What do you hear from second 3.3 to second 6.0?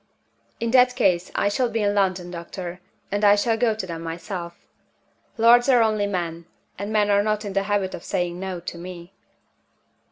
shall go to them myself. Lords are